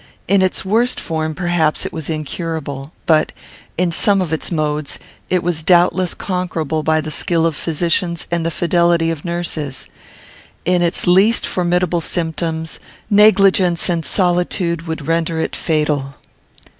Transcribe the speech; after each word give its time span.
In 0.27 0.41
its 0.41 0.65
worst 0.65 0.99
form 0.99 1.35
perhaps 1.35 1.85
it 1.85 1.93
was 1.93 2.09
incurable; 2.09 2.91
but, 3.05 3.31
in 3.77 3.91
some 3.91 4.19
of 4.19 4.33
its 4.33 4.51
modes, 4.51 4.97
it 5.29 5.43
was 5.43 5.61
doubtless 5.61 6.15
conquerable 6.15 6.81
by 6.81 7.01
the 7.01 7.11
skill 7.11 7.45
of 7.45 7.55
physicians 7.55 8.25
and 8.31 8.43
the 8.43 8.49
fidelity 8.49 9.11
of 9.11 9.23
nurses. 9.23 9.85
In 10.65 10.81
its 10.81 11.05
least 11.05 11.45
formidable 11.45 12.01
symptoms, 12.01 12.79
negligence 13.11 13.89
and 13.89 14.03
solitude 14.03 14.87
would 14.87 15.05
render 15.05 15.39
it 15.39 15.55
fatal. 15.55 16.15